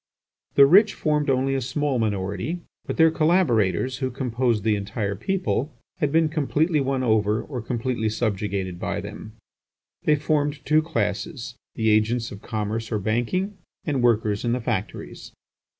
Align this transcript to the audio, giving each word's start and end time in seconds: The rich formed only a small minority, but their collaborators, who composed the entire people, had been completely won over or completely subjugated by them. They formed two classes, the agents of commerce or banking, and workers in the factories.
The 0.55 0.65
rich 0.65 0.95
formed 0.95 1.29
only 1.29 1.53
a 1.53 1.61
small 1.61 1.99
minority, 1.99 2.61
but 2.87 2.97
their 2.97 3.11
collaborators, 3.11 3.97
who 3.99 4.09
composed 4.09 4.63
the 4.63 4.75
entire 4.75 5.13
people, 5.15 5.75
had 5.99 6.11
been 6.11 6.27
completely 6.27 6.81
won 6.81 7.03
over 7.03 7.43
or 7.43 7.61
completely 7.61 8.09
subjugated 8.09 8.79
by 8.79 8.99
them. 8.99 9.33
They 10.05 10.15
formed 10.15 10.65
two 10.65 10.81
classes, 10.81 11.55
the 11.75 11.91
agents 11.91 12.31
of 12.31 12.41
commerce 12.41 12.91
or 12.91 12.97
banking, 12.97 13.59
and 13.85 14.01
workers 14.01 14.43
in 14.43 14.53
the 14.53 14.59
factories. 14.59 15.33